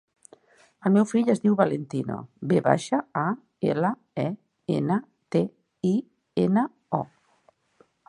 [0.89, 2.15] El meu fill es diu Valentino:
[2.53, 3.27] ve baixa, a,
[3.75, 3.93] ela,
[4.25, 4.27] e,
[4.81, 5.01] ena,
[5.37, 5.47] te,
[5.95, 5.97] i,
[6.49, 6.69] ena,
[7.05, 7.05] o.